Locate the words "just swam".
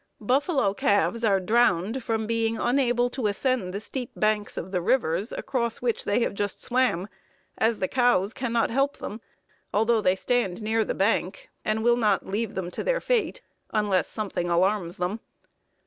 6.33-7.07